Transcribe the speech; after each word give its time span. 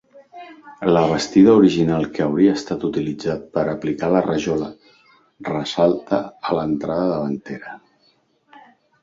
La 0.93 1.01
bastida 1.09 1.51
original 1.59 2.07
que 2.15 2.23
hauria 2.25 2.55
estat 2.59 2.85
utilitzat 2.89 3.43
per 3.59 3.65
aplicar 3.75 4.09
la 4.15 4.23
rajola 4.29 4.71
ressalta 5.51 6.21
a 6.49 6.59
l'entrada 6.61 7.07
davantera. 7.13 7.79